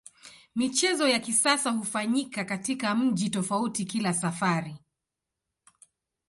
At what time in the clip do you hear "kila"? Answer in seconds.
3.85-4.13